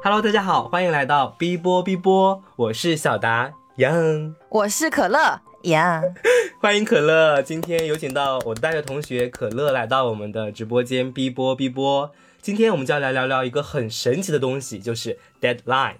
[0.00, 6.04] Hello，大家好，欢迎来到 B 波 B 波，我是小达杨，我是可乐杨，
[6.62, 7.42] 欢迎可乐。
[7.42, 12.12] 今天有请到我的大学同学可乐来到我们的直播间 B 波 B 波。
[12.40, 15.96] 今天我们就要来聊聊一个很神奇的东西，就是 deadline。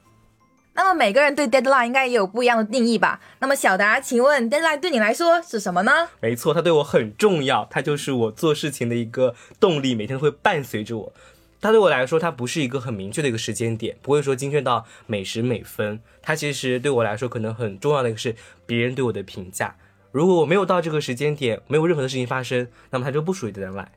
[0.75, 3.21] 那么每个人对 deadline 应该也有不一样的定义吧？
[3.41, 6.09] 那么小达，请问 deadline 对你来说是什么呢？
[6.21, 11.13] 没错，它对我很重要，它就是我做事情的一个动力，每天都会伴随着我。
[11.61, 16.01] 它对我来说，它不是一个很明确的一个时间点，不会说精确到每时每分。
[16.23, 18.37] 它其实对我来说，可能很重要的一个是
[18.67, 19.77] 别人对我的评价。
[20.13, 23.89] 如果我没有到这个时间点，没有任何的事情发生，那么它就不属于 deadline。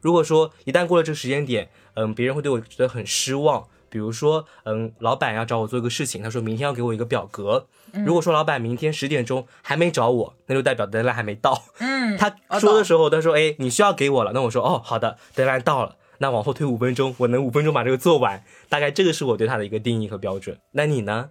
[0.00, 3.66] 如果说一旦过了这个时间点，嗯，别人会对我觉得很失望。
[3.90, 7.66] 比如说，嗯，老板要找我做一个事情，他说明天要给我一个表格。
[8.06, 11.64] 如果说老板明天十点钟还没找我，那就代表 deadline 还没到。
[11.78, 14.30] 嗯，他说的时候，他说，哎，你需要给我了。
[14.32, 15.96] 那我说，哦，好的，deadline 到了。
[16.22, 20.58] 那往后推五分钟，我能五分钟把这个做完，大概这个是我对它的一个定义和标准。
[20.72, 21.30] 那你呢？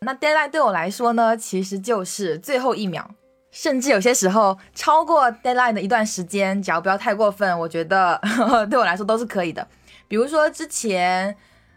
[0.00, 3.08] 那 deadline 对我来说呢，其实就是最后一秒，
[3.52, 8.20] 甚至有些时候超过 deadline 的一段时间，只要不要太过分，我觉得
[8.68, 9.66] 对我来说都是可以的。
[10.08, 11.34] 比如说之前，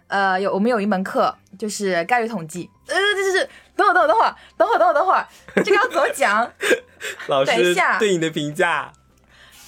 [0.07, 5.27] 呃，有我们有一门课就是概率统计，呃，这就是等会儿等会儿等会儿等会儿等会儿等会儿，
[5.63, 6.51] 这个要怎么讲？
[7.29, 8.91] 老师等一下对你的评价，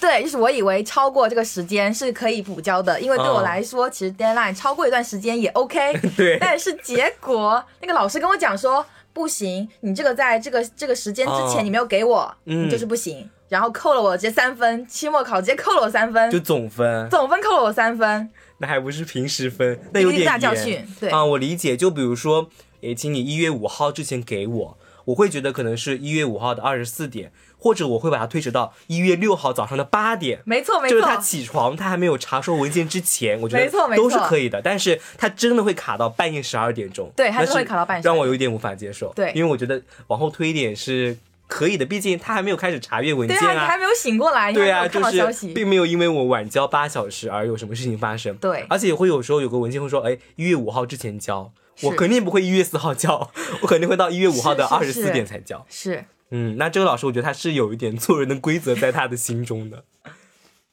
[0.00, 5.92] 对，就是我以为超过这个时间是可以补交的，因为对我哦来说，其实 deadline 超过一段时间也 OK。
[6.16, 13.28] 对但是结果那个老师跟我讲说，不行，你这个在这个这个时间之哦前你没有给我，嗯你就是不行。
[13.50, 20.86] 然后扣了我直接三分，期末考直接扣了我三分就，总分，总分扣了我三分，那还不是平时分，那有点一个大教训。
[21.00, 21.76] 对，啊，我理解。
[21.76, 30.40] 就比如说，也请你一月五号之前给我，我会觉得可能是一月五号的二十四点，或者我会把它推迟到一月六号早上的八点。
[30.44, 34.60] 没错没错就是他，起床，他还没有查收文件之前，我觉得没错没错都是可以的。
[34.62, 39.12] 但是他真的会卡到半夜十二点钟，对他那是会卡到半夜让我有点无法接受。
[39.14, 43.58] 对因为我觉得往后推一点是可以的，毕竟他还没有开始查阅文对啊，你。
[43.58, 45.00] 还没有醒过来，对啊，就
[45.32, 48.34] 是并没有因为我晚交八小时而有什么事情发生。
[48.36, 51.52] 对而且会有时候有个文件会说，哎，一月五号之前交，
[51.82, 53.30] 我肯定不会一月四号交，
[53.62, 55.66] 我肯定会到一月五号的二十四点才交。
[55.68, 59.84] 是嗯，那这个老师我觉得他是有一点做人的规则在他的心中的，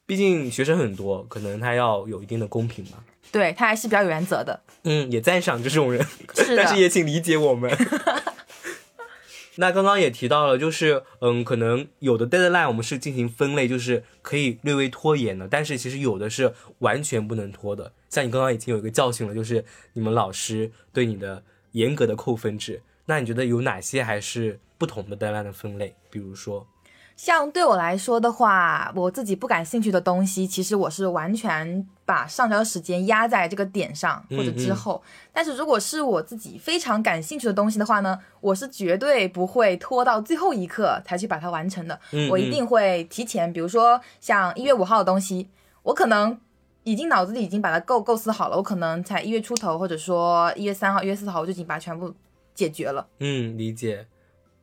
[0.06, 3.04] 毕竟学生很多，可能他要有一定的公平吧。
[3.32, 7.76] 对他还是比较有原则的，嗯，也赞赏这种人， 是但是也请理解我们。
[9.60, 17.92] 那刚刚也提到了，就是嗯，可能有的 deadline 我们是进行分类，就是可以略微拖延的，但是其实有的是完全不能拖的。
[18.08, 22.84] 像你刚刚已经有一个教训了，就是你们老师对你的严格的扣分制。
[23.08, 25.96] 那你觉得有哪些还是不同的 deadline 的分类？
[26.10, 26.68] 比如说，
[27.16, 35.02] 像对我来说的话，我自己不感兴趣的东西，其实我是完全把上交时间压在这个点上或者之后。
[35.34, 42.00] 但是如果是我自己非常感兴趣的东西的话呢，我是绝对不会拖到最后一刻才去把它完成的。
[42.12, 45.50] 嗯我一定会提前，比如说像一月五号的东西，
[45.84, 46.40] 我可能。
[46.84, 52.14] 已经脑子里已经把它构构思好了，我可能才一月出头，或者说一月三号、一月四号，我就已经把它全部
[52.56, 53.06] 解决了。
[53.20, 54.08] 嗯，理解，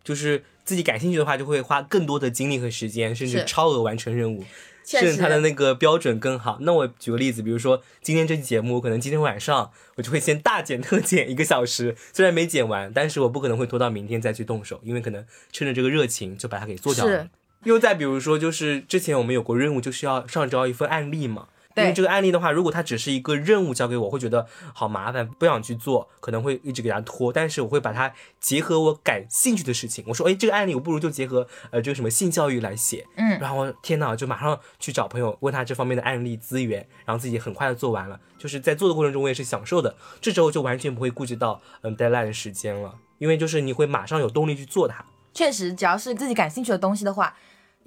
[0.05, 4.45] 就是自己感兴趣的话，就会花更多的精力和时间，甚至超额完成任务。
[4.87, 6.59] 甚至他的那个标准更好。
[6.61, 17.31] 那我举个例子，比如说今天这期节目，可能今天晚上我就会先大剪特剪一个小时，虽然没剪完，但是我不可能会拖到明天再去动手，因为可能趁着这个热情就把它给做掉了。
[17.63, 21.49] 又再比如说，就是之前我们有过任务，就是要上交一份案例嘛。
[21.77, 27.33] 因为这个案例的话，如果它只是一个任务交给我，会觉得好麻烦，不想去做，可能会一直给它拖。
[27.33, 38.21] 但是我会把它结合我感兴趣的事情，我说，哎，这个案例我不如就结合呃这个什么性教育来写，嗯然后天呐，就马上去找朋友问他这方面的案例资源，然后自己很快的做完了。
[38.39, 39.97] 就是在做的过程中，我也是享受的。
[40.21, 45.05] 这时候就完全不会顾及到嗯 deadline 的时间了，因为就是你会马上有动力去做它。
[45.33, 47.35] 确实，只要是自己感兴趣的东西的话，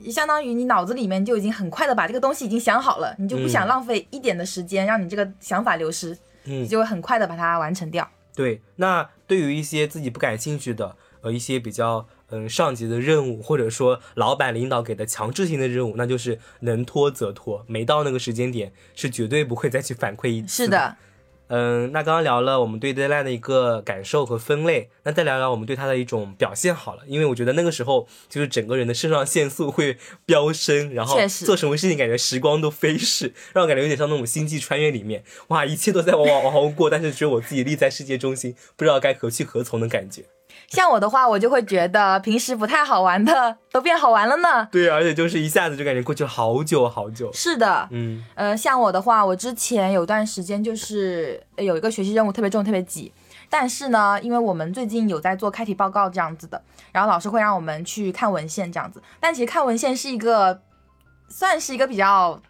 [0.09, 6.13] 相当于你脑子里面就已经很快的把这个东西已经想好了，你就不想浪费一点的时间让你这个想法流失，
[6.45, 8.07] 嗯你就会很快的把它完成掉。
[8.35, 20.65] 对，那对于一些自己不感兴趣的，呃，一些比较嗯上级的任务，或者说老板领导给的强制性的任务，那就是能拖则拖，没到那个时间点是绝对不会再去反馈一次。
[20.65, 20.95] 是，的，
[21.47, 40.25] 嗯，那刚刚聊了我们对 deadline 的一个感受和分类，那再聊聊我们对它的一种表现好了，因为我觉得那个时候就是整个人的肾上腺素会飙升，然后做什么事情感觉时光都飞逝，让我感觉有点像那种星际穿越里面，哇，一切都在往往往后过，但是只有我自己立在世界中心，不知道该何去何从的感觉。
[40.69, 44.67] 像我的话，我就会觉得平时不太好玩的都变好玩了呢。
[44.71, 47.31] 对，而且就是一下子就感觉过去了好久好久。
[47.31, 53.13] 是的，嗯，呃，像我的话，我之前有段时间就是呃有一个学习任务特别重、特别挤，
[53.49, 56.61] 但是呢，因为我们最近有在做开题报告这样子的，
[56.91, 60.61] 然后老师会让我们去看文献这样子，但其实看文献是一个
[61.29, 62.41] 算是一个比较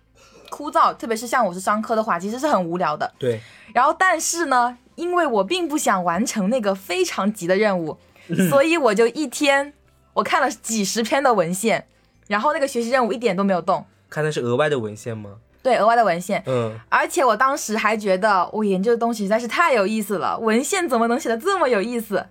[0.50, 3.14] 枯燥，特别是像我是商科的话，其实是很无聊的。
[3.20, 3.40] 对，
[3.76, 7.98] 然后但是呢，因为我并不想完成那个非常急的任务，
[8.50, 9.74] 所以我就一天
[10.14, 11.88] 我看了几十篇的文献，
[12.28, 13.86] 然后那个学习任务一点都没有动。
[14.10, 15.38] 看的是额外的文献吗？
[15.64, 22.28] 对，额外的文献，嗯，而且我当时还觉得我研究的东西实在是太有意思了，文献怎么能写的这么有意思？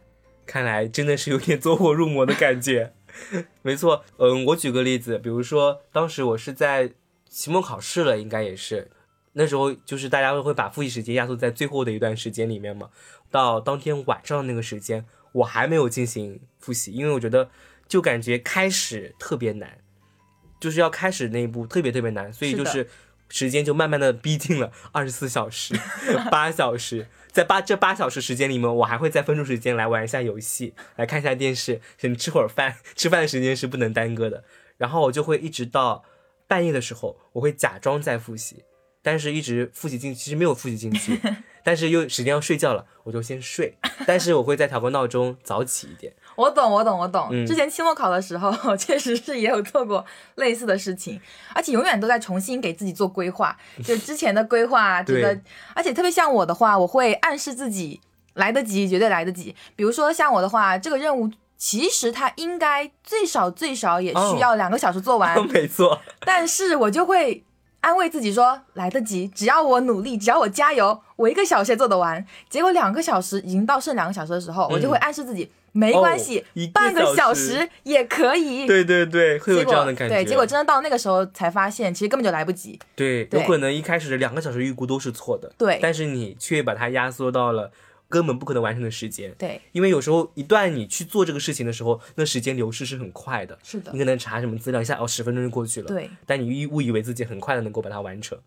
[0.47, 2.93] 看来真的是有点走火入魔的感觉。
[3.63, 6.93] 没错，嗯，我举个例子，比如说当时我是在
[7.29, 8.91] 期末考试了，应该也是
[9.33, 12.89] 那时候，就是大家都会把复习时间压缩在最后的一段时间里面嘛。
[13.31, 15.05] 到当天晚上的那个时间，
[15.37, 17.51] 我还没有进行复习，因为我觉得
[17.89, 19.79] 就感觉开始特别难，
[20.61, 22.89] 就是要开始那一步特别特别难，所以就是
[23.29, 25.75] 时间就慢慢的逼近了二十四小时、
[26.31, 27.07] 八小时。
[27.31, 32.77] 在八这八小时时间里面，我还会再分出时间来玩一下游戏，来看一下电视，甚至吃会儿饭。
[32.95, 34.43] 吃饭的时间是不能耽搁的。
[34.79, 36.03] 然后我就会一直到
[36.49, 38.65] 半夜的时候，我会假装在复习，
[39.07, 41.21] 但是一直复习进，其实没有复习进去，
[41.63, 43.79] 但是又时间要睡觉了，我就先睡。
[44.05, 46.13] 但是我会再调个闹钟，早起一点。
[46.35, 47.29] 我懂，我懂，我懂。
[47.31, 50.05] 嗯之前期末考的时候，确实是也有做过
[50.35, 51.21] 类似的事情，
[51.55, 53.57] 而且永远都在重新给自己做规划。
[53.85, 55.43] 就之前的规划，觉得对，
[55.77, 58.01] 而且特别像我的话，我会暗示自己
[58.35, 59.55] 来得及，绝对来得及。
[59.77, 61.31] 比如说像我的话，这个任务。
[61.59, 67.43] 其实它应该最少最少也需要两个小时做完， 没错，但是我就会
[67.81, 72.25] 安慰自己说来得及，只要我努力，只要我加油，我一个小时也做得完。
[72.49, 78.67] 结果两个小时已经到剩两个小时的时候，我就会暗示自己没关系，半个小小时时也可以。
[78.67, 80.17] 对对对，会有这样的感觉。
[80.17, 82.79] 对，结果真的到那个时候才发现，其实根本就来不及。
[82.97, 87.71] 对，对有可能一开始两个小时预估都是错的，对但是你却把它压缩到了
[88.09, 89.35] 根本不可能完成的时间。
[89.39, 93.59] 对，因为有时候一段你去做这个事情的时候，那时间流逝是很快的。
[93.63, 98.39] 是的你，可能查什么资料，一下哦十分钟就过去了。，对，但你误误以为自己很快的能够把它完成。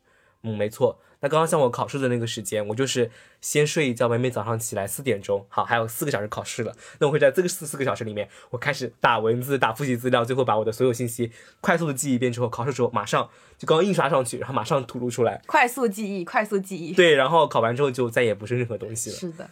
[0.43, 0.99] 嗯，没错。
[1.21, 6.73] 那刚刚像我考试的那个时间，我就是先睡一觉，每每早上起来四点钟，好，还有四个小时考试了。
[6.99, 15.41] 那我会在这个四四个小时里面，我开始打文字、打复习资料，最后把我的所有信息快速的记一遍之后，考试时候马上就刚刚印刷上去，然后马上吐露出来。
[15.45, 16.93] 快速记忆，快速记忆。
[16.93, 19.15] 对，然后考完之后就再也不是任何东西了。
[19.17, 19.49] 是的，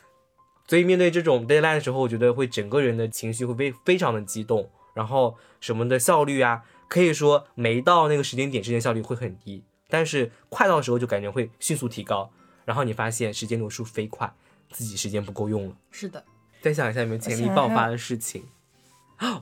[0.70, 12.32] 所以面对这种 deadline 的时候，我觉得会整个人的情绪会非非常的激动，然后什么的效率啊，可以说没到那个时间点之前效率会很低，但是快到的时候就感觉会迅速提高，
[12.66, 14.32] 然后你发现时间流速飞快，
[14.72, 15.76] 自己时间不够用了。
[15.92, 16.24] 是的。
[16.62, 18.44] 再想一下有没有潜力爆发的事情？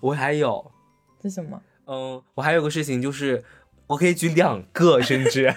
[0.01, 0.71] 我还有，
[1.21, 1.62] 这是什么？
[1.86, 3.44] 嗯，我还有个事情就是。
[3.88, 5.56] 我可以举两个，甚 至哎，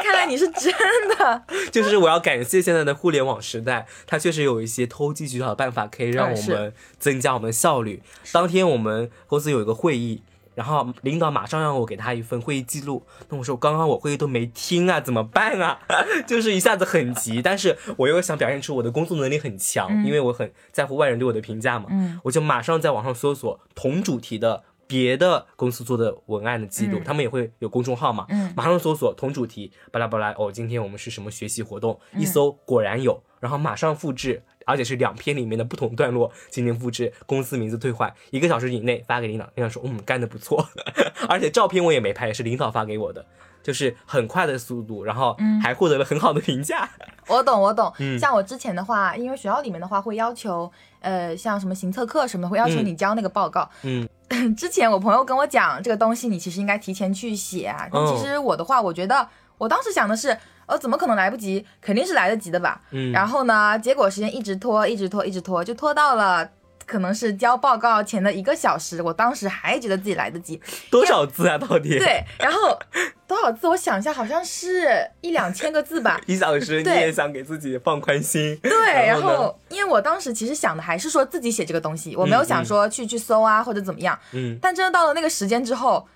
[0.00, 0.72] 看来你是真
[1.18, 1.44] 的。
[1.72, 8.00] 就是我要感谢现在的互联网时代，它确实有一些偷鸡取巧的办法，可以让我们增加我们的效率。
[8.30, 10.22] 当天我们公司有一个会议，
[10.58, 15.78] 然后领导马上让我给他一份会议记录，那我说刚刚我会议都没听啊，怎么办啊？
[16.26, 24.64] 就是一下子很急，但是我又想表现出我的工作能力很强，因为我很在乎外人对我的评价嘛，嗯我就马上在网上搜索同主题的。
[24.90, 32.00] 别的公司做的文案的记录，嗯他们也会有公众号嘛，嗯马上搜索同主题，巴拉巴拉，哦，今天我们是什么学习活动？
[32.14, 40.68] 嗯一搜果然有，然后马上复制，而且是两篇里面的不同段落进行复制，公司名字退换，一个小时以内发给领导，领导说嗯干的不错，
[41.28, 43.24] 而且照片我也没拍，是领导发给我的，
[43.62, 46.86] 就是很快的速度，然后嗯还获得了很好的评价。
[47.26, 47.92] 我懂，我懂。
[47.98, 50.70] 嗯像我之前的话，因为学校里面的话会要求，
[51.00, 53.68] 呃，像什么行测课什么的，会要求嗯你交那个报告。
[53.82, 54.08] 嗯，
[54.56, 57.88] 之前我朋友跟我讲，这个东西你其实应该提前去写啊。
[57.90, 60.36] 其实我的话，我觉得我当时想的是，
[60.68, 61.66] 呃，怎么可能来不及？
[61.80, 62.80] 肯定是来得及的吧。
[62.92, 66.48] 嗯然后呢，结果时间一直拖，一直拖，一直拖，就拖到了。
[66.86, 70.58] 可能是交报告前的一个小时，我当时还觉得自己来得及，
[70.90, 71.58] 多少字啊？
[71.58, 72.78] 到底？，对，然后
[73.26, 73.68] 多少字？
[73.68, 76.18] 我想一下，好像是一两千个字吧。
[76.24, 78.58] 一小时你对也想给自己放宽心。
[78.62, 84.18] 对，然后因为我当时其实想的还是说自己写这个东西，我没有想说去去搜啊或者怎么样。
[84.32, 86.08] 嗯，但真的到了那个时间之后，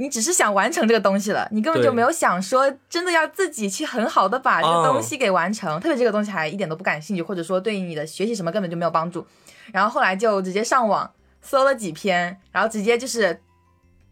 [0.00, 5.78] 你只是想完成这个东西了，你根本就没有想说真的要自己去很好的把这个哦东西给完成。
[5.78, 9.26] 特别这个东西还一点都不感兴趣，或者说对你的学习什么根本就没有帮助。
[9.70, 13.42] 然后后来就直接上网搜了几篇，然后直接就是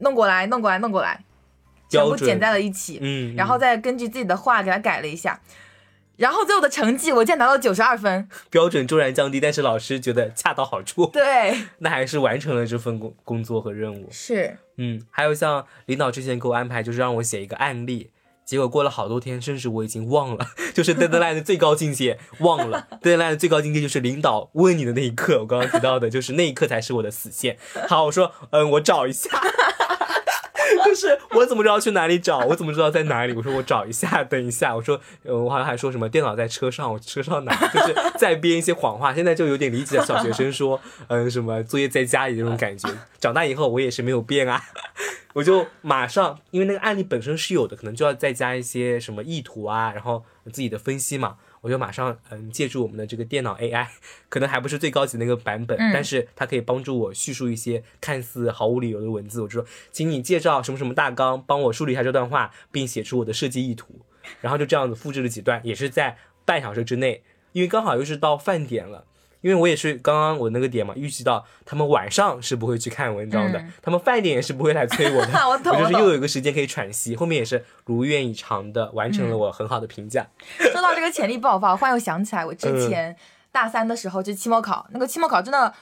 [0.00, 1.24] 弄过来弄过来弄过来，
[1.88, 2.98] 全部剪在了一起。
[3.00, 5.40] 嗯，然后再根据自己的话给它改了一下。
[6.18, 14.08] 然后最后的成绩我竟然拿到九十二分，标准骤然降低，但是老师觉得恰到好处，对， 那还是完成了这份工工作和任务。
[14.10, 18.10] 是，嗯，还有像领导之前给我安排，就是让我写一个案例，
[18.44, 27.56] 结果过了好多天，甚至我已经忘了， 就是 deadline 的最高境界忘了， deadline 的最高境界就是领导问你的那一刻，我刚刚提到的，就是那一刻才是我的死线。
[27.88, 29.30] 好，我说，嗯，我找一下。
[30.84, 32.38] 就是我怎么知道去哪里找？
[32.40, 33.32] 我怎么知道在哪里？
[33.32, 34.74] 我说我找一下，等一下。
[34.74, 37.54] 我说，呃，我好像还说什么电脑在车上，我车上哪？
[37.72, 39.14] 就是在编一些谎话。
[39.14, 42.88] 现在就有点理解小学生说，嗯，什么作业在家里那种感觉。
[43.20, 44.62] 长大以后我也是没有变啊，
[45.34, 51.36] 我就马上，因为那个案例本身是有的，可能就要再加一些什么意图啊，然后自己的分析嘛。
[51.60, 53.86] 我就马上嗯，借助我们的这个电脑 AI，
[54.28, 59.42] 可能还不是最高级那个版本，但是它可以帮助我叙述一些看似毫无理由的文字。
[59.42, 64.00] 我就说，请你介绍什么什么大纲，帮我梳理一下这段话，并写出我的设计意图。
[64.40, 67.22] 然后就这样子复制了几段，也是在半小时之内，
[67.52, 69.06] 因为刚好又是到饭点了。
[69.40, 77.14] 因为我也是刚刚我那个点嘛，预计到他们晚上是不会去看文章的，他们饭点也是不会来催我的， 我就是又有一个时间可以喘息。
[77.14, 80.26] 后面也是如愿以偿的完成了我很好的评价。
[80.58, 83.16] 说到这个潜力爆发，我忽然又想起来，我之前
[83.52, 85.72] 大三的时候就期末考，那个期末考真的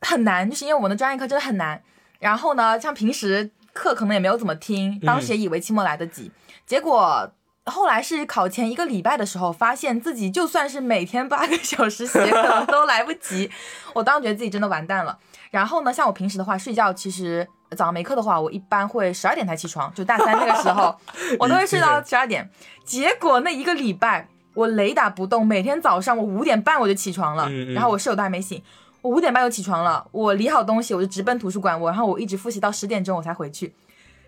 [0.00, 1.82] 很难，就是因为我们的专业课真的很难。
[2.18, 6.30] 然后呢，像平时课可能也没有怎么听，当时也以为期末来得及，
[6.66, 7.30] 结果。
[7.70, 13.50] 后来是考前一个礼拜的时候，发现自己就算是每天八个小时写，可能都来不及。
[13.94, 15.18] 我当时觉得自己真的完蛋了。
[15.50, 19.92] 然后呢，像我平时的话，睡觉其实早上没课的话，我一般会十二点才起床。
[19.94, 20.94] 就大三那个时候，
[21.40, 22.50] 我都会睡到十二点。
[22.84, 27.48] 结果那一个礼拜，我雷打不动，每天早上我五点半我就起床了。
[27.74, 28.62] 然后我室友都还没醒，
[29.00, 30.06] 我五点半就起床了。
[30.12, 31.80] 我理好东西，我就直奔图书馆。
[31.80, 33.74] 我然后我一直复习到十点钟我才回去。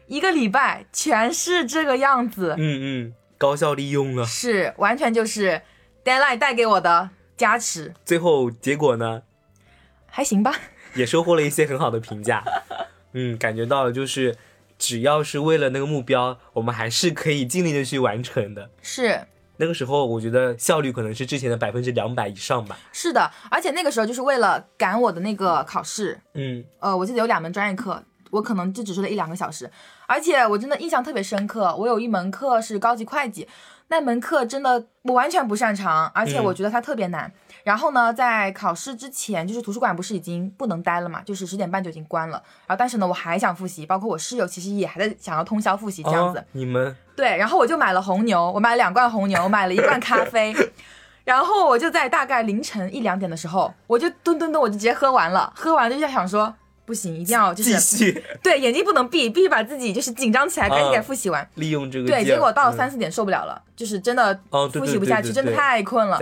[0.07, 2.55] 一个礼拜全是这个样子。
[2.59, 3.15] 嗯嗯。
[3.41, 5.63] 高效利用了，是完全就是
[6.05, 7.95] deadline 带给我的加持。
[8.05, 9.23] 最后结果呢？
[10.07, 10.55] 还行吧，
[10.95, 12.45] 也收获了一些很好的评价。
[13.15, 14.37] 嗯，感觉到了，就是
[14.77, 18.69] 只要是为了那个目标，我们还是可以尽力的去完成的。
[18.83, 22.79] 是那个时候，我觉得效率可能是之前的百分之两百以上吧。
[22.93, 26.21] 是的，而且那个时候就是为了赶我的那个考试。
[26.35, 28.05] 嗯，呃，我记得有两门专业课。
[28.31, 29.71] 我可能就只睡了一两个小时，
[30.07, 31.75] 而且我真的印象特别深刻。
[31.77, 33.49] 我有一门课是高级会计，
[33.89, 37.33] 那门课真的我完全不擅长，而且我觉得它特别难。
[37.65, 42.43] 然后呢，在考试之前，就是图书馆不是已经不能待了嘛，就是十点半就已经关了。
[42.67, 46.43] 然后但是呢，我还想复习，包括我室友其实也还在想要通宵复习这样子。
[46.53, 50.55] 你们对，然后我就买了红牛，我买了两罐红牛，买了一罐咖啡，
[51.25, 55.53] 然后我就在大概凌晨一两点的时候，我就吨吨吨，我就直接喝完了。
[55.55, 56.55] 喝完就在想说。
[56.91, 61.49] 不行，一定要就是 对眼睛不能闭，必须把自己就是紧张起来，赶紧给复习完。
[61.55, 64.37] 利用这个对，结果到了三四点受不了了，就是真的
[64.73, 66.19] 复习不下去，真的太困了。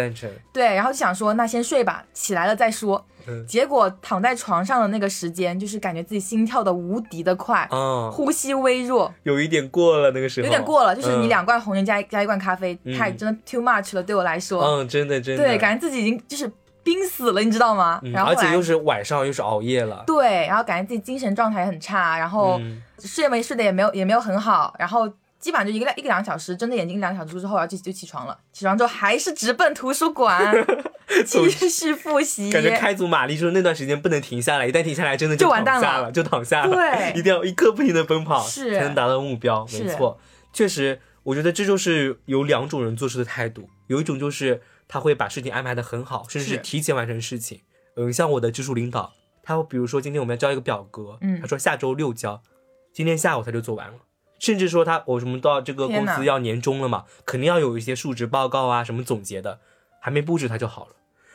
[0.53, 3.03] 对，然后就想说那先睡吧，起来了再说。
[3.47, 7.67] 结果躺在床上的那个时间，就是感觉自己心跳的无敌的快，
[8.13, 14.63] 呼吸微弱，有一点过了那个时候，有点过了，就是你两罐红牛加加一罐咖啡，太真的 too much 了，对我来说。
[14.63, 15.43] 嗯，真的真的。
[15.43, 16.51] 对，感觉自己已经就是。
[16.89, 18.01] 濒死了，你知道吗？
[18.13, 20.03] 然后而且又是晚上，又是熬夜了。
[20.07, 22.59] 对，然后感觉自己精神状态很差，然后
[22.99, 25.07] 睡没睡的也没有也没有很好，然后
[25.39, 28.39] 基本上就一个一个两个小时，睁着眼睛一两个小时之后，然后就就起床了。
[28.53, 30.53] 起床之后还是直奔图书馆
[31.27, 32.51] 继续复习。
[32.51, 36.75] 感觉开足马力，就是那段时间不能停下来，一旦停下来，真的就完蛋了，就躺下了。
[36.75, 39.67] 对， 一定要一刻不停的奔跑，是才能达到目标。
[39.73, 40.19] 没错，
[40.53, 44.63] 确实，我觉得这就是有两种人做事的态度，有一种就是。
[44.89, 47.61] 他会把事情安排的很好，甚至是提前完成事情。
[47.95, 52.43] 嗯，像我的直属领导，他比如说今天我们要交一个表格，嗯，他说下周六交，
[52.93, 53.99] 今天下午他就做完了。
[54.39, 59.61] 甚至说他我什么到这个公司要年终了嘛，肯定要有一些述职报告啊，什么总结的，
[60.01, 60.93] 还没布置他就好了。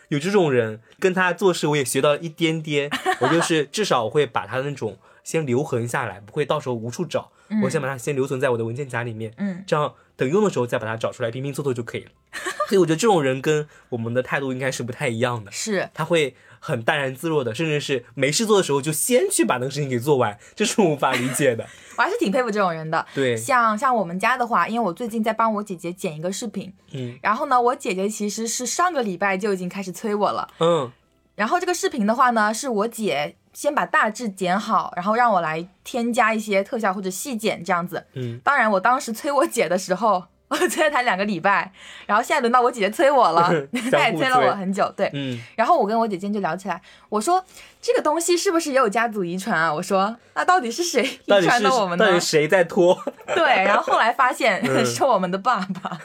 [0.08, 2.90] 有这种人跟他做事，我也学到了一点点。
[3.20, 7.32] 我就是至少我会把他的那种先留痕下来，不会到时候无处找。
[7.62, 12.12] 我先把它先留存在我的文件夹里面，嗯，这样等用的时候再把它找出来拼拼凑凑就可以了。
[12.68, 21.68] 所以我觉得这种人跟我们的态度应该是不太一样的，是他会很淡然自若的，甚至是没事做的时候就先去把那个事情给做完，这是我无法理解的。
[21.98, 23.06] 我还是挺佩服这种人的。
[23.14, 30.92] 对，像像我们家的话，因为我最近在帮我姐姐剪一个视频，嗯，然后呢，我姐姐其实是上个礼拜就已经开始催我了，嗯，
[31.36, 33.36] 然后这个视频的话呢，是我姐。
[33.54, 38.06] 先把大致剪好，然后让我来添加一些特效或者细剪这样子。
[38.14, 41.72] 嗯，当然，我当时催我姐的时候， 我催了她两个礼拜，
[42.06, 43.50] 然后现在轮到我姐姐催我了，
[43.92, 47.44] 她也催了我很久，对，嗯，然后我跟我姐姐就聊起来，我说
[47.82, 49.74] 这个东西是不是也有家族遗传啊？
[49.74, 52.12] 我说那到底是谁遗传的我们呢到？
[52.12, 52.96] 底谁在拖？
[53.34, 56.00] 对，然后后来发现嗯是我们的爸爸，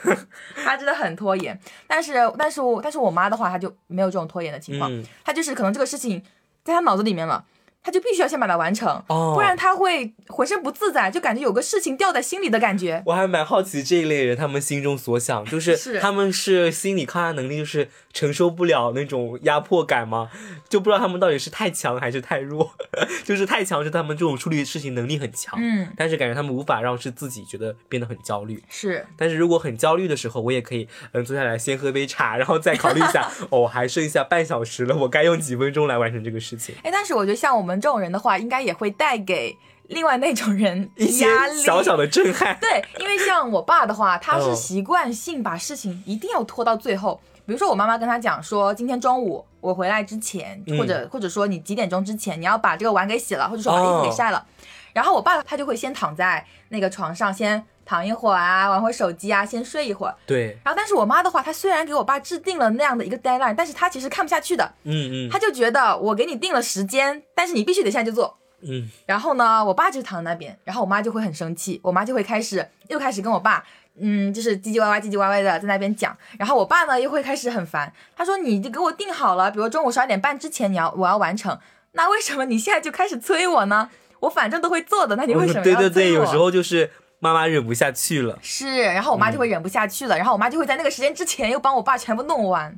[0.63, 1.59] 他真的很拖延。
[1.87, 6.23] 但是，但是我但是我妈的话，她就没有这种拖延的情况，嗯，她就是可能这个事情
[6.63, 7.45] 在他脑子里面了，
[7.89, 13.01] 她就必须要先把它完成，哦不然他会浑身不自在，就感觉有个事情吊在心里的感觉。
[13.07, 20.29] 我还蛮好奇这一类人他们心中所想，就是 是他们是心理抗压能力就是承受不了那种压迫感吗？
[20.69, 22.71] 就不知道他们到底是太强还是太弱，
[23.25, 28.63] 就是太强是他们这种处理事情能力很强，嗯，但是感觉他们无法让是自己觉得变得很焦虑。
[28.69, 36.75] 是但是如果很焦虑的时候，我也可以嗯坐下来先喝杯茶，然后再考虑一下， 哦，还剩下半小时了，我该用几分钟来完成这个事情。
[36.83, 39.57] 哎，但是我觉得像我们这种人的话，应该也会带给
[39.87, 41.61] 另外那种人一些压力。
[41.61, 47.19] 小小的震撼，对，因为像我爸的话，他是哦习惯性把事情一定要拖到最后。
[47.45, 54.45] 比如说，我妈妈跟他讲说，今天中午我回来之前，嗯或者或者说你几点钟之前，你要把这个碗给洗了，或者说把衣服给哦晒了。
[54.93, 60.13] 然后我爸他就会先躺在那个床上，先躺一会儿啊，玩会儿手机啊，先睡一会儿。
[60.27, 68.37] 对，然后，但是我妈的话，她虽然给我爸制定了那样的一个 deadline，但是她其实看不下去的，嗯嗯她就觉得我给你定了时间，但是你必须得现在就做。
[68.61, 73.63] 嗯，然后呢，我爸就躺在那边，然后我妈就会很生气，我妈就会开始又开始跟我爸，
[73.99, 76.15] 嗯，就是唧唧歪歪、唧唧歪歪的在那边讲。
[76.37, 81.57] 然后我爸呢又会开始很烦，他说你就给我定好了，比如中午十二点半之前你要我要完成，
[81.93, 83.89] 那为什么你现在就开始催我呢？
[84.19, 85.79] 我反正都会做的，那你为什么要催我？
[85.79, 88.39] 对对对，有时候就是妈妈忍不下去了。
[88.41, 92.77] 是，然后我妈就会忍不下去了，然后我妈就会在那个时间之前又帮我爸全部弄完。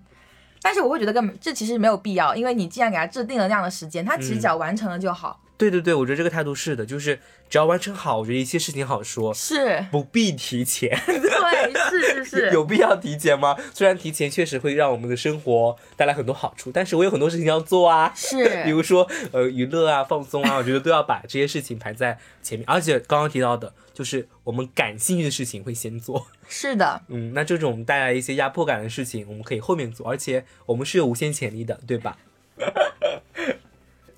[0.63, 5.40] 但是我会觉得根本这其实没有必要，因为你既然给他制定了那样的时间，他其实只要完成了就好。
[5.61, 10.89] 对对对，我觉得这个态度是的，就是只要完成好，我觉得一切事情好说，是，不必提前。
[11.05, 13.55] 对，是是是， 有必要提前吗？
[13.71, 18.11] 虽然提前确实会让我们的生活带来很多好处，但是我有很多事情要做啊。
[18.15, 22.67] 是 比，如说，呃，娱乐啊、放松啊，我觉得都要把这些事情排在前面。
[22.67, 26.25] 而且刚刚提到的，就是我们感兴趣的事情会先做。
[26.49, 32.17] 是的，嗯，那这种带来一些压迫感的事情，我们可以后面做，而且我们是有无限潜力的，对吧？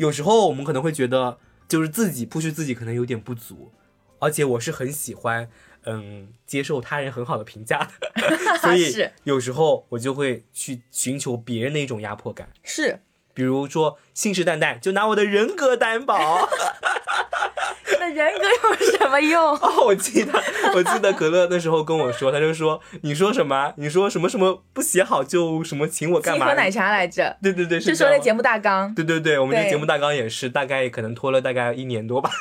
[0.04, 3.72] 有时候我们可能会觉得，就是自己 push 自己可能有点不足，
[4.20, 5.50] 而且我是很喜欢，
[5.86, 8.12] 嗯，接受他人很好的评价的，
[8.60, 8.94] 所以
[9.24, 13.00] 有时候我就会去寻求别人的一种压迫感，是，
[13.34, 16.50] 比如说信誓旦旦，就拿我的人格担保。
[18.04, 19.42] 那人格有什么用？
[19.60, 20.44] 哦，我记得，
[20.76, 23.74] 我记得可乐那时候跟我说，他就说，你说什么？
[23.78, 26.46] 你说什么什么不写好就什么请我干嘛？
[26.46, 28.94] 请喝奶茶来着，对对对，是说那节目大纲。
[28.94, 32.30] 对对对，我们这节目大纲也是大概可能拖了大概一年多吧。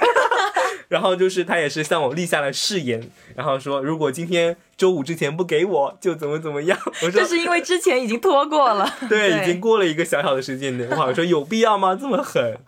[0.89, 6.79] 然后就是他也是向我立下了誓言，然后说如果今天周五之前不给我，就怎么怎么样。
[7.03, 8.95] 我说这是因为之前已经拖过了。
[9.09, 10.91] 对，已经过了一个小小的时间点。
[10.91, 11.97] 我说有必要吗？
[11.99, 12.59] 这么狠？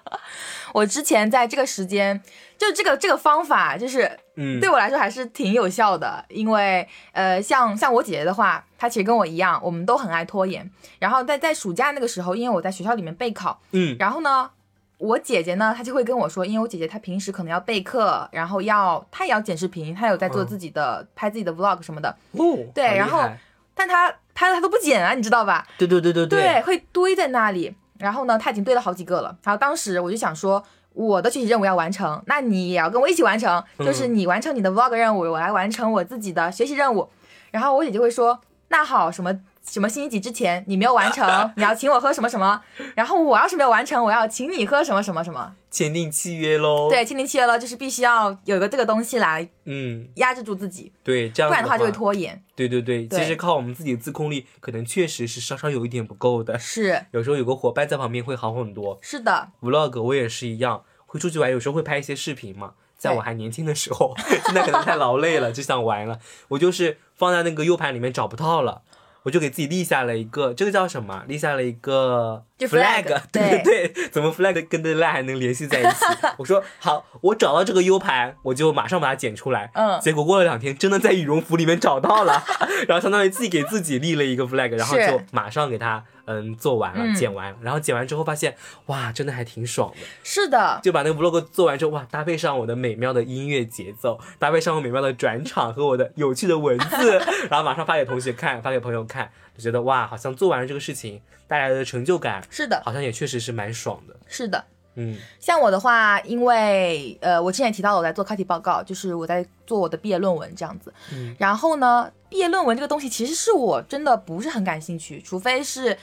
[0.72, 2.20] 我之前在这个时间，
[2.57, 10.69] 就这个这个方法，就是嗯，对我来说还是挺有效的，因为呃，像像我姐姐的话，她其实跟我一样，我们都很爱拖延。
[10.99, 14.51] 然后在在暑假那个时候，因为我在学校里面备考，嗯然后呢，
[14.99, 23.29] 我姐姐呢，她就会跟我说，因为我姐姐她平时可能要备课，然后要她也要剪视频，她有在做嗯自己的、拍自己的 vlog 什么的，哦，对然后
[23.75, 25.67] 但她拍了她都不剪啊，你知道吧？
[25.77, 27.75] 对对对对对，会堆在那里。
[27.99, 29.37] 然后呢，她已经堆了好几个了。
[29.45, 30.62] 然后当时我就想说，
[30.94, 37.09] 我的学习任务要完成，那你也要跟我一起完成，就是你完成你的 vlog 任务，我来完成我自己的学习任务。
[37.50, 39.33] 然后我姐就会说，那好，什么
[39.68, 42.61] 什么星期几之前你没有完成， 你要请我喝什么什么。
[42.94, 45.55] 然后我要是没有完成，我要请你喝什么什么什么。
[45.70, 52.40] 签订契约喽。，对，签订契约喽，就是必须要有一个这个东西来嗯，压制住自己，对，这样不然的话就会拖延。
[52.55, 56.59] 对对对，对其实靠我们自己的自控力，可能确实是稍稍有一点不够的。
[56.59, 58.98] 是有时候有个伙伴在旁边会好很多。
[59.03, 62.74] 是的，vlog 我也是一样，会出去玩，有时候会拍一些视频嘛。
[62.96, 64.14] 在我还年轻的时候，
[64.46, 66.18] 现在可能太劳累了，就想玩了。
[66.48, 68.83] 我就是放在那个 U 盘里面找不到了，
[69.24, 71.24] 我就给自己立下了一个，这个叫什么？
[71.26, 76.05] 立下了一个就 flag，对对对，怎么 flag 跟 deadline 还能联系在一起？
[76.38, 79.70] 我说好，我找到这个 U 盘，我就马上把它剪出来。
[79.74, 82.42] 嗯结果过了两天，真的在羽绒服里面找到了，
[82.88, 88.55] 然后相当于自己给自己立了一个 flag，然后就马上给它嗯做完了，嗯剪完了，然后剪完之后发现
[88.87, 89.96] 哇，真的还挺爽的。
[90.22, 97.18] 是的，就把那个 vlog 做完之后，哇，搭配上我的美妙的音乐节奏，搭配上我美妙的转场和我的有趣的文字，
[97.50, 104.17] 然后马上发给同学看，发给朋友看，就觉得哇，好像做完了这个事情带来的成就感，是的，好像也确实是蛮爽的。
[104.27, 104.64] 是的。
[104.97, 110.93] 嗯 像我的话，因为呃，我之前也提到我在做课题报告，就是我在做我的毕业论文这样子。
[111.12, 115.97] 嗯然后呢，毕业论文这个东西，其实是我真的不是很感兴趣，除非是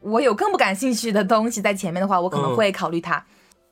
[0.00, 3.22] 我有更不感兴趣的东西在前面的话，我可能会考虑它。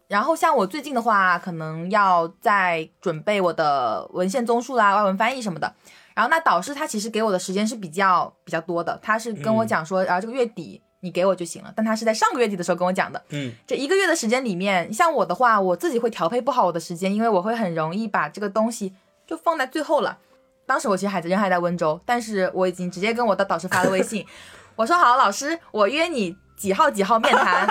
[0.09, 5.75] 然后像我最近的话，可能要在准备我的文献综述啦、外文翻译什么的。
[6.17, 11.71] 然后那导师他其实给我的时间是比较比较多的，他是跟我讲说，然后这个月底你给我就行了。
[11.77, 18.95] 但他是在上个月底的时候跟我讲的，嗯，这一个月的时间里面，像我的话，我自己会调配不好我的时间，因为我会很容易把这个东西
[19.27, 20.19] 就放在最后了。
[20.65, 24.27] 当时我其实还在人还在温州，但是我已经直接跟我的导师发了微信，
[24.75, 27.69] 我说好，老师，我约你几号几号面谈。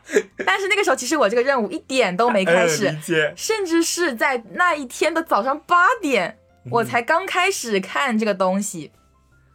[0.46, 2.96] 但是那个时候，其实我这个任务一点都没开始，
[3.34, 6.38] 甚至是在那一天的早上八点，
[6.70, 8.92] 我才刚开始看这个东西。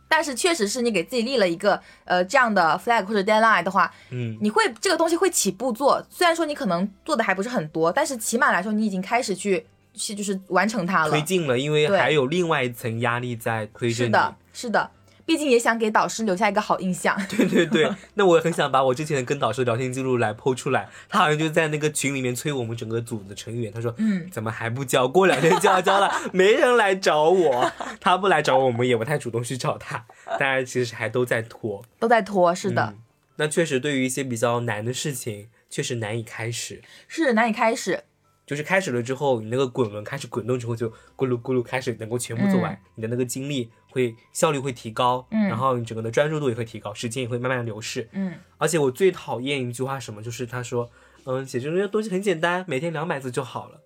[0.09, 6.05] 但是确实是你给自己立了一个呃这样的 flag 或者 deadline 的话，嗯，你会这个东西会起步做。
[6.07, 14.05] 虽然说你可能做的还不是很多，但是起码来说，你已经开始去去就是完成它了，推进了，因为还有另外一层压力在推着你。
[14.05, 14.91] 是的，是的。
[15.25, 17.15] 毕竟也想给导师留下一个好印象。
[17.29, 20.89] 对 对对， 那我也很想把我之前跟导师的聊天记录来剖出来。
[21.07, 25.07] 他好像就在那个群里面催我们整个组的成员，他说：“嗯，怎么还不交？
[25.07, 27.71] 过两天就要交了，没人来找我。
[28.01, 30.05] 他不来找我们，也不太主动去找他。
[30.25, 32.53] 大家其实还都在拖，都在拖。
[32.53, 32.95] 是的，
[33.37, 38.03] 那确实对于一些比较难的事情，确实难以开始，是难以开始。
[38.45, 43.71] 就是开始了之后，你那个滚轮开始滚动之后，就咕噜咕噜开始能够全部做完，你的那个精力。
[43.93, 50.89] 会效率会提高，嗯，然后你整个的专注度也会提高，时间也会慢慢流逝，嗯，而且我最讨厌一句话什么，就是他说，
[51.25, 53.81] 嗯，写这些东西很简单，每天两百字就好了，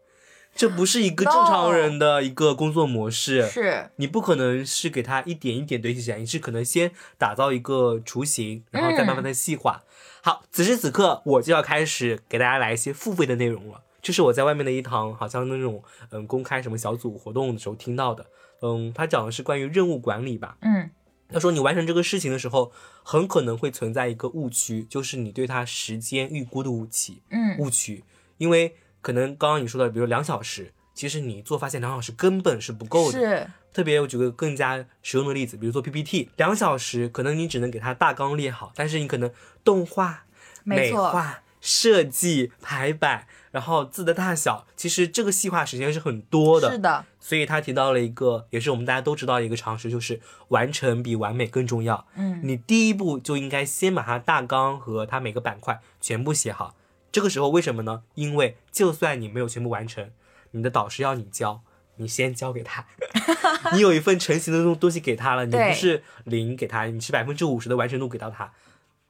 [0.56, 3.90] 这不是一个正常人的一个工作模式，是。
[3.98, 9.84] 你不可能是给他一点一点堆砌起来，你是可能先打造一个雏形，然后再慢慢的细化。
[10.24, 18.26] 好，此时此刻我就要开始给大家来一些付费的内容了，这是我在外面的一堂好像那种嗯公开什么小组活动的时候听到的。
[18.62, 20.56] 嗯，他讲的是关于任务管理吧。
[20.62, 20.90] 嗯，
[21.28, 22.72] 他说你完成这个事情的时候，
[23.04, 27.22] 很可能会存在一个误区，就是你对它时间预估的误区。
[27.32, 28.06] 嗯，误区，
[28.38, 33.20] 因为可能刚刚你说的，比如两小时，其实你做发现两小时根本是不够的。
[33.20, 33.48] 是。
[33.74, 39.30] 特别我举个更加实用的例子，比如做 PPT，两小时可能你只能给它大纲列好，但是你可能
[39.66, 40.24] 动画、
[40.64, 43.28] 美化、设计、排版。
[43.50, 46.70] 然后字的大小，其实这个细化时间是很多的。
[46.70, 52.06] 是的，所以他提到了一个，也是我们大家都知道的一个常识，就是完成比完美更重要。
[52.16, 56.76] 嗯，你第一步就应该先把它大纲和它每个板块全部写好。
[57.12, 58.04] 这个时候为什么呢？
[58.14, 60.12] 因为就算你没有全部完成，
[60.52, 61.62] 你的导师要你交，
[61.96, 62.86] 你先交给他。
[63.74, 68.54] 你有一份成型的东东西给他了，你不是零给他，你是百分之五十的完成度给到他。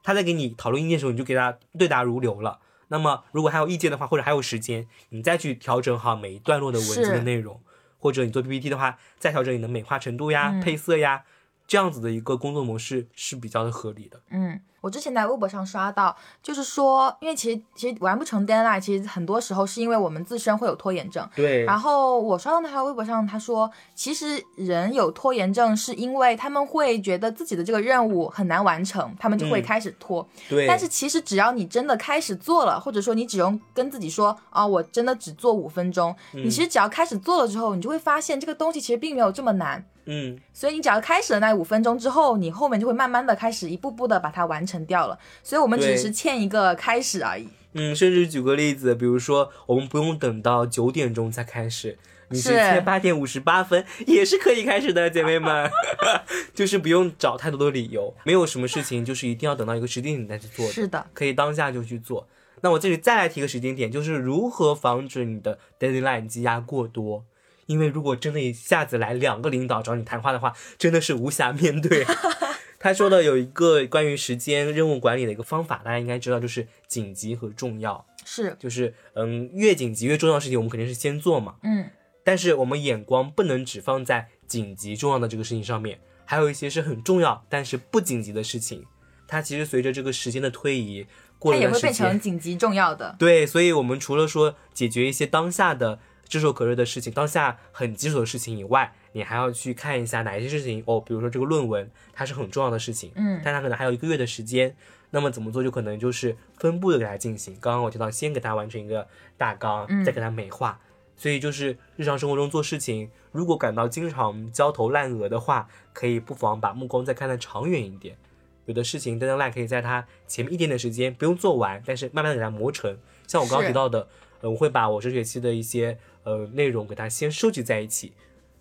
[0.08, 2.60] 他在给你讨论意见的时候，你就给他对答如流了。
[2.88, 7.60] 那么，如果还有意见的话，或者还有时间，你再去调整好每一段落的文字的内容，
[8.00, 11.26] 或者你做 PPT 的话，再调整你的美化程度呀、配色呀，
[11.68, 14.22] 这样子的一个工作模式是比较的合理的。
[14.30, 14.62] 嗯。
[14.88, 21.28] 我之前在微博上刷到，就是说，因为其实其实完不成 deadline，其实很多时候是因为我们自身会有拖延症。
[21.36, 21.66] 对。
[21.66, 30.26] 然后我刷到那条微博上，他说，其实人有拖延症是因为他们会觉得自己的这个任务很难完成，他们就会开始拖。
[30.48, 30.66] 对。
[30.66, 39.86] 但是其实只要你真的开始做了，或者说你只用跟自己说啊，我真的只做五分钟，你其实只要开始做了之后，你就会发现这个东西其实并没有这么难。
[40.10, 45.20] 嗯，所以你只要开始了那五分钟之后，你后面就会慢慢的开始一步步的把它完成掉了。
[45.44, 47.48] 所以我们只是欠一个开始而已。
[47.74, 55.70] 嗯，甚至举个例子，比如说我们不用等到九点钟才开始，你是欠八点五十八分也是可以开始的，姐妹们，
[56.56, 60.66] 就是不用找太多的理由，没有什么事情就是一定要等到一个时间点再去做。
[60.72, 62.28] 是的，可以当下就去做。
[62.62, 67.26] 那我这里再来提个时间点，就是如何防止你的 deadline 积压过多。
[67.68, 72.06] 因为如果真的一下子来两个领导找你谈话的话，真的是无暇面对。
[72.80, 78.06] 他说的有一个关于时间任务管理的一个方法，大家应该知道，就是紧急和重要。
[78.24, 81.56] 是，就是嗯，越紧急越重要的事情，我们肯定是先做嘛。
[81.64, 81.90] 嗯。
[82.24, 88.86] 但是我们眼光不能只放在紧急重要的这个事情上面，还有一些是很重要但是不紧急的事情，
[89.28, 91.08] 它其实随着这个时间的推移，
[91.40, 93.16] 过它也会变成紧急重要的。
[93.20, 96.00] 对，所以我们除了说解决一些当下的。
[96.28, 101.00] 炙手可热的事情，当下很棘手的事情以外，你还要去看一下哪一些事情哦。
[101.00, 104.76] 比如说这个论文，它是很重要的事情，嗯，但它可能还有一个月的时间。
[105.10, 105.64] 那么怎么做？
[105.64, 107.56] 就可能就是分步的给它进行。
[107.62, 110.82] 刚刚我提到，先给它完成一个大纲，再给它美化。
[111.16, 118.18] 所以就是日常生活中做事情，如果感到经常焦头烂额的话，可以不妨把目光再看得长远一点。
[118.66, 123.00] 有的事情 deadline 可以在它前面一点点时间不用做完，但是慢慢的给它磨成。
[123.28, 124.10] 像我刚刚提到的，
[124.42, 125.98] 呃，我会把我这学期的一些。
[126.28, 128.12] 呃，内容给它先收集在一起，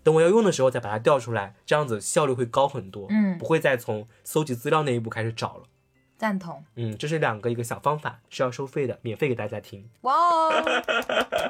[0.01, 3.07] 等我要用的时候再把它调出来，这样子效率会高很多。
[3.09, 5.63] 嗯不会再从搜集资料那一步开始找了。
[6.17, 6.63] 赞同。
[6.75, 9.89] 嗯，这是两个一个小方法，是要收费的，免费给大家听。
[10.03, 10.71] 哇哦，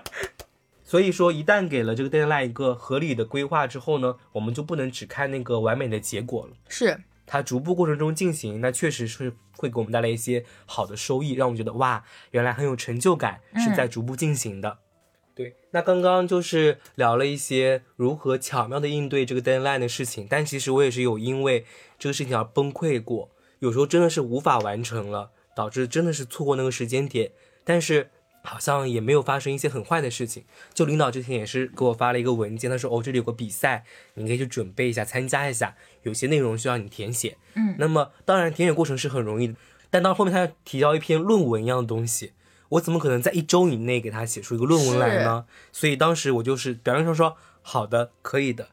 [0.84, 6.54] 所以说，一旦给了这个 deadline 一个合理的规划之后呢，我们就不能只看那个完美的结果了。
[6.68, 14.80] 是它逐步过程中进行，那确实是会给我们带来一些好的收益，让我们觉得哇，原来很有成就感，是在逐步进行的。
[15.38, 21.64] 对，那刚刚就是聊了一些如何巧妙的应对这个 deadline 的事情，但其实我也是有因为
[22.00, 27.32] 这个事情而崩溃过，有时候真的是无法完成了，导致真的是错过那个时间点，
[27.64, 28.10] 但是
[28.44, 30.44] 好像也没有发生一些很坏的事情。
[30.74, 37.38] 就领导之前也是给我发了一个文件，他说哦这里有个比赛，你可以去准备一下，参加一下，有些内容需要你填写。
[37.54, 39.56] 嗯那么当然填写过程是很容易的，
[39.92, 42.34] 但到后面他要提交一篇论文一样的东西。
[42.70, 45.46] 我怎么可能在一周以内给他写出一个论文来呢？
[45.72, 48.70] 所以当时我就是表面上说好的，可以的，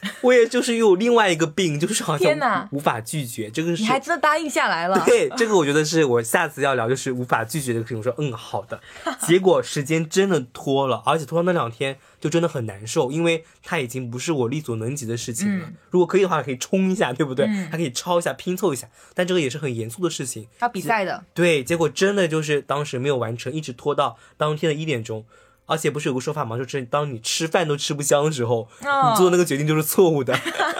[0.22, 5.02] 我也就是有另外一个病，就是好像无法拒绝，这个是你还真的答应下来了。
[5.04, 7.98] 对，这个我觉得是我下次要聊，就是无法拒绝这个事情。
[7.98, 8.80] 我说嗯，好的。
[9.26, 15.66] 结果时间真的拖了，而且拖到那两天就真的很难受，因为它已经不是我力所能及的事情了。
[15.66, 17.46] 嗯如果可以的话，可以冲一下，对不对？
[17.46, 20.46] 嗯还可以抄一下、拼凑一下，但这个也是很严肃的事情。
[20.60, 25.24] 要比赛的，对，结果真的就是当时没有完成，一直拖到当天的一点钟。
[25.68, 26.56] 而且不是有个说法吗？
[26.58, 30.36] 就是当你吃饭都吃不香的时候，哦你做的那个决定就是错误的，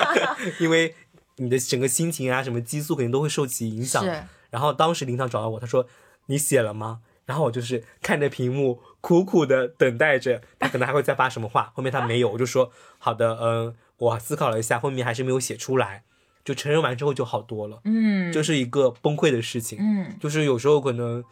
[0.58, 0.94] 因为
[1.36, 4.02] 你的整个心情啊，什么激素肯定都会受其影响。
[4.02, 5.86] 是然后当时领导找到我，他说
[6.26, 11.70] ：“你写了吗？”然后我就是看着屏幕，苦苦的等待着他可能还会再发什么话。
[11.74, 16.04] 后面他没有，我就说：“好的，嗯，我思考了一下，后面还是没有写出来。”
[16.42, 19.76] 就承认完之后就好多了，嗯，这是一个崩溃的事情。
[19.78, 21.22] 嗯就是有时候可能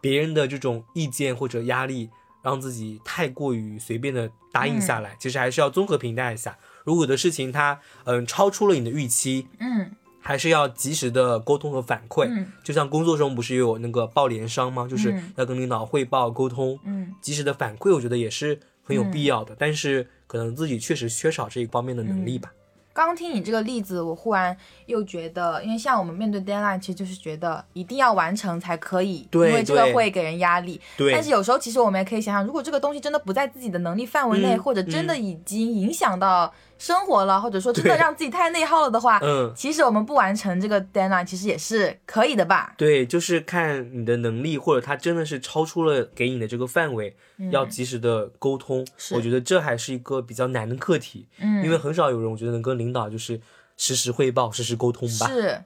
[0.00, 2.10] 别人的这种意见或者压力，
[2.44, 6.56] 让自己太过于随便的答应下来，其实还是要综合评价一下。
[6.84, 12.26] 如果有的事情它嗯超出了你的预期，嗯还是要及时的沟通和反馈。
[12.28, 14.86] 嗯就像工作中不是有那个报联商吗？
[14.86, 19.56] 就是嗯要跟领导汇报沟通，嗯及时的反馈，我觉得也是很有必要的。
[19.58, 22.52] 但是可能自己确实缺少这一方面的能力吧。
[22.94, 30.80] 刚听你这个例子，我忽然又觉得，因为像我们面对 deadline，其实就是觉得一定要完成才可以，因为这个会给人压力。
[30.96, 36.54] 对但是有时候其实我们也可以想想，如果这个东西真的不在自己的能力范围内，嗯或者真的已经影响到
[36.84, 42.74] 生活了，或者说真的让自己太内耗了的话，嗯，其实我们不完成这个 deadline，其实也是可以的吧？
[42.76, 47.16] 对，就是看你的能力，或者他真的是超出了给你的这个范围，
[47.50, 48.86] 要及时的沟通。
[49.12, 53.40] 我觉得这还是一个比较难的课题，嗯，因为很少有人我觉得能跟领导就是
[53.78, 55.26] 实时汇报、实时沟通吧。
[55.28, 55.64] 是，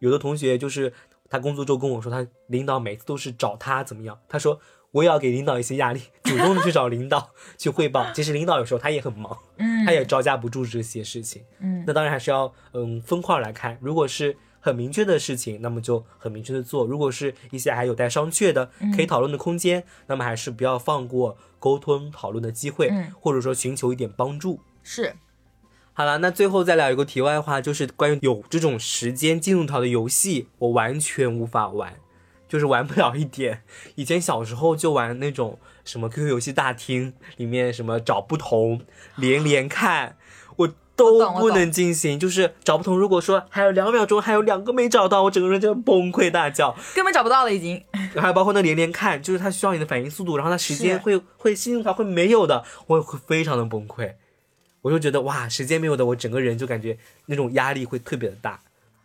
[0.00, 0.92] 有的同学就是
[1.30, 4.60] 他工作之后跟我说，他领导每次都是找他怎么样，他说
[4.92, 8.06] 我也要给领导一些压力， 主动的去找领导 去汇报。
[8.14, 11.42] 其实领导有时候他也很忙，嗯，他也招架不住这些事情。
[11.60, 24.60] 嗯那当然还是要嗯分块儿来看，如果是很明确的事情，那么就很明确的做；如果是一些还有待商榷的、可以讨论的空间，那么还是不要放过沟通讨论的机会，嗯或者说寻求一点帮助。
[24.84, 25.14] 是，
[25.94, 31.94] 好了，那最后再聊一个题外话，就是关于有这种时间进度条的游戏，我完全无法玩，
[32.52, 33.62] 就是玩不了一点。
[33.94, 38.82] 以前小时候就玩那种什么 QQ 游戏大厅里面什么找不同、
[39.16, 40.18] 连 连看，
[40.56, 42.20] 我我都不能进行。
[42.20, 46.76] 就是找不同，如果说还有两秒钟，还有两个没找到，我整个人就崩溃大叫。
[46.94, 47.82] 根本找不到了已经。
[48.20, 54.16] 还有包括那连连看，就是它需要你的反应速度，然后它时间会会信用卡会没有的，我会非常的崩溃。
[54.82, 58.60] 我就觉得哇，时间没有的，我整个人就感觉那种压力会特别的大。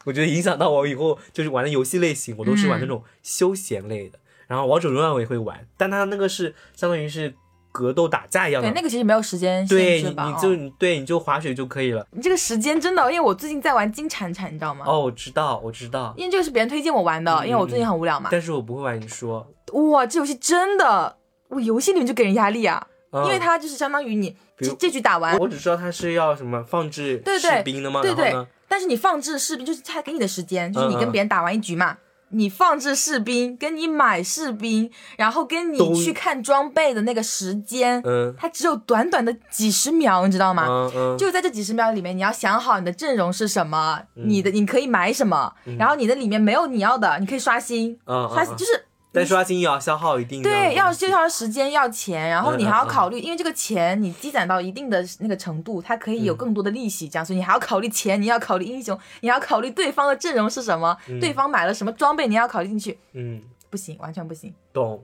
[0.08, 4.17] 我觉得影响到我以后就是玩的游戏类型，我都是玩那种休闲类的。
[4.48, 7.36] 然后王者荣耀我也会玩，但它那个是相当于是
[7.74, 8.74] 格斗打架一样的对，。
[8.74, 10.28] 那个其实没有时间对你，限制吧？
[10.30, 12.08] 你哦就你对你就划水就可以了。
[12.12, 14.86] 你这个时间真的，因为我最近在玩金铲铲，你知道吗？
[14.88, 18.30] 哦，我知道，我知道，因为这个是别人推荐我玩的，嗯因为我最近很无聊嘛。
[18.32, 18.98] 但是我不会玩。
[19.02, 21.17] 你说，哇，这游戏真的，
[21.50, 28.02] 我游戏里面就给人压力啊，嗯因为它就是相当于你这这局打完，我只知道它是要什么放置对对士兵的吗？
[28.02, 28.34] 对对？
[28.67, 31.97] 但是你放置士兵就是他给你的时间，就是你跟别人打完一局嘛。
[32.30, 38.36] 你放置士兵，跟你买士兵，然后跟你去看装备的那个时间，嗯。
[38.38, 40.65] 它只有短短的几十秒，你知道吗？
[40.67, 44.23] 嗯嗯，就在这几十秒里面，你要想好你的阵容是什么，嗯。
[44.27, 48.84] 你的你可以买什么，然后你的里面没有你要的，你可以刷新，嗯刷新就是
[49.17, 64.53] 但刷新也要消耗一定的对，要东西就要时间要钱，然后嗯你还要嗯嗯考虑，因为这个钱你积攒到一定的那个程度，它可以有嗯更多的利息，这样，所以你还要考虑钱，你要考虑英雄，你要考虑对方的阵容是什么，对方买了什么装备，你要考虑进去，嗯，不行，完全不行。
[64.71, 65.03] 懂。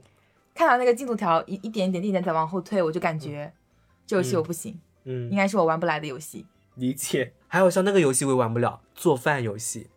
[0.55, 3.51] 看到那个进度条一一点一点一点在往后退，我就感觉
[4.05, 4.79] 这游戏我不行。
[5.05, 6.45] 嗯应，该是我玩不来的游戏。
[6.75, 7.33] 理解。
[7.53, 9.87] 还有像那个游戏我也玩不了，做饭游戏，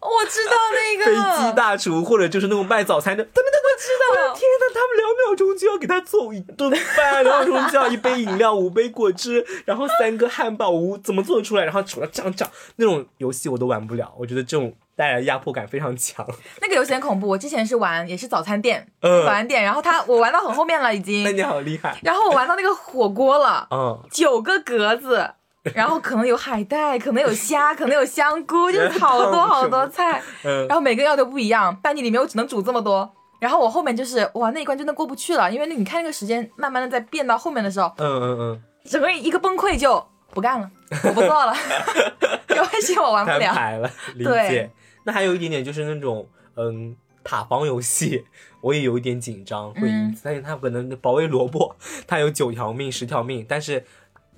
[0.00, 11.62] 我知道那个飞个机大厨或者就是那种卖早餐的，他们知道天呐，他们两秒钟就要给他做一顿饭，两秒钟就要一杯饮料、五杯果汁，然后三个汉堡，五怎么做得出来？
[11.62, 14.12] 然后除了这样这样，那种游戏我都玩不了。
[14.18, 16.26] 我觉得这种带来的压迫感非常强。
[16.60, 17.28] 那个游戏很恐怖。
[17.28, 25.34] 我之前是玩也是早餐店，嗯早餐店，然后他我玩到很后面了已经那经，你好厉害，然后我玩到那个火锅了，嗯，九个格子。
[25.74, 33.10] 然后可能有海带，可能有虾，可能有香菇，就是好多好多菜，嗯然后每个药都不一样，但你里面我只能煮这么多。
[33.38, 40.70] 然后我后面就是哇，那一关真的过不去了，因为那你看那个时间慢慢的在变到后面的时候，嗯嗯嗯，整个人一个崩溃就不干了，
[41.04, 41.54] 我不做了，
[42.54, 43.38] 游戏我玩不了。
[43.38, 44.70] 摊牌了，理对解。
[45.04, 46.94] 那还有一点点就是那种嗯
[47.24, 48.26] 塔防游戏，
[48.60, 49.90] 我也有一点紧张，会
[50.22, 51.74] 但是它可能保卫萝卜，
[52.06, 53.82] 它有九条命、十条命，但是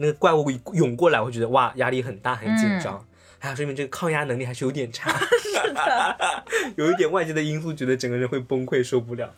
[0.03, 3.03] 那个怪物一涌过来，我会觉得哇压力很大，很紧张。
[3.39, 5.11] 还有说明这个抗压能力还是有点差，
[5.41, 6.45] 是 的
[6.77, 9.35] 有一点外界的因素，觉得整个人会崩溃，受不了。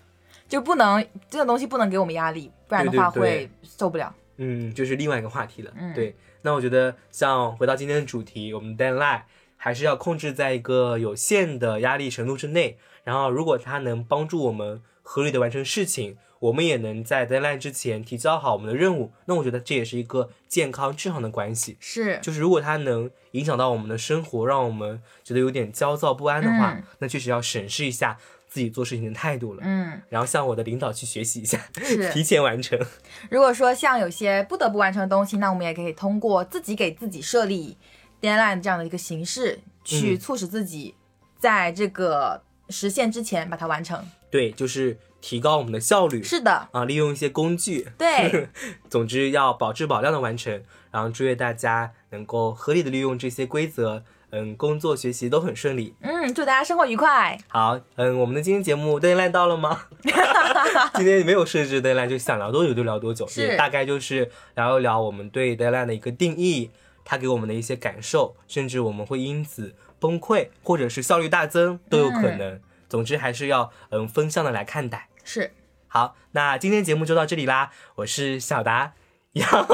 [0.48, 4.14] 就不能这个东西不能给我们压力，不然的话会受不了。
[4.36, 5.72] 嗯，就是另外一个话题了。
[5.78, 9.22] 嗯对，那我觉得像回到今天的主题，我们 deadline
[9.56, 12.78] 还是要控制在一个有限的压力程度之内。
[13.04, 19.12] 然后，如果它能帮助我们合理的完成事情，我们也能在 deadline 之前提交好我们的任务。
[19.24, 21.78] 那我觉得这也是一个健康正常的关系。
[21.80, 29.62] 是，就是如果它能影响到我们的生活，让我们觉得有点焦躁不安的话，嗯那确实要审视一下自己做事情的态度了。
[29.64, 31.58] 嗯，然后向我的领导去学习一下，
[32.12, 32.78] 提前完成。
[33.30, 37.78] 如果说像有些不得不完成的东西，那我们也可以通过自己给自己设立
[38.20, 40.94] deadline 这样的一个形式，去嗯促使自己
[41.38, 44.06] 在这个实现之前把它完成。
[44.30, 46.22] 对，就是提高我们的效率。
[46.22, 48.50] 是的，啊，利用一些工具，对，
[48.90, 50.62] 总之要保质保量的完成。
[50.90, 55.94] 然后祝愿大家能够合理的利用这些规则，嗯，工作学习都很顺利。
[56.02, 57.38] 嗯，祝大家生活愉快。
[57.48, 59.86] 好，嗯，我们的今天节目 deadline 到了吗？
[60.94, 66.70] 今天没有设置 deadline，就想聊多久就聊多久，是也大概就是聊一聊我们对 deadline 的一个定义，
[67.02, 72.60] 它给我们的一些感受，甚至我们会因此崩溃，或者是效率大增都有可能。
[72.90, 75.08] 总之还是要嗯分向的来看待。
[75.24, 75.52] 是，
[75.88, 78.92] 好，那今天节目就到这里啦，我是小达。
[79.34, 79.66] 杨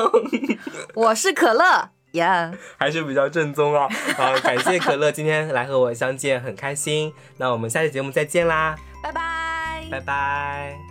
[0.95, 2.51] 我是可乐呀。
[2.79, 3.87] 还是比较正宗哦，
[4.17, 7.13] 好，感谢可乐今天来和我相见，很开心。
[7.37, 9.87] 那我们下期节目再见啦，拜拜。
[9.91, 10.90] 拜拜。